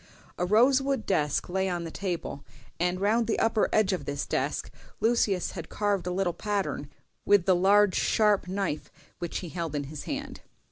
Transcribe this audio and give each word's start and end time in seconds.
A 0.39 0.47
rosewood 0.47 1.05
desk 1.05 1.47
lay 1.47 1.69
on 1.69 1.83
the 1.83 1.91
table, 1.91 2.43
and 2.79 2.99
round 2.99 3.27
the 3.27 3.37
upper 3.37 3.69
edge 3.71 3.93
of 3.93 4.05
this 4.05 4.25
desk 4.25 4.71
Lucius 4.99 5.51
had 5.51 5.69
carved 5.69 6.07
a 6.07 6.11
little 6.11 6.33
pattern 6.33 6.89
with 7.23 7.45
the 7.45 7.55
large 7.55 7.93
sharp 7.97 8.47
knife 8.47 8.89
which 9.19 9.41
he 9.41 9.49
held 9.49 9.75
in 9.75 9.83
his 9.83 10.05
hand. 10.05 10.41